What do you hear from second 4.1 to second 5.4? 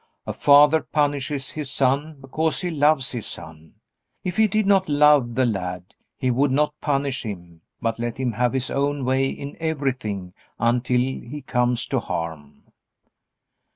If he did not love